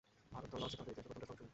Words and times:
ভারত 0.33 0.47
দল 0.51 0.57
লর্ডসে 0.61 0.77
তাদের 0.79 0.91
ইতিহাসের 0.93 1.07
প্রথম 1.09 1.17
টেস্টে 1.19 1.31
অংশ 1.33 1.39
নেয়। 1.43 1.49